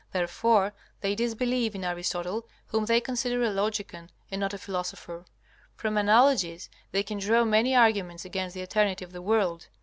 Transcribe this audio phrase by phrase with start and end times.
[0.13, 5.25] Therefore they disbelieve in Aristotle, whom they consider a logican and not a philosopher.
[5.75, 9.67] From analogies, they can draw many arguments against the eternity of the world.